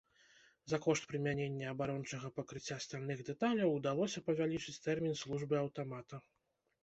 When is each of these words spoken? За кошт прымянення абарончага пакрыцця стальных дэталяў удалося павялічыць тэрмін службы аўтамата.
За 0.71 0.77
кошт 0.83 1.03
прымянення 1.09 1.67
абарончага 1.73 2.31
пакрыцця 2.39 2.77
стальных 2.87 3.21
дэталяў 3.29 3.75
удалося 3.79 4.23
павялічыць 4.29 4.77
тэрмін 4.87 5.15
службы 5.25 5.55
аўтамата. 5.63 6.15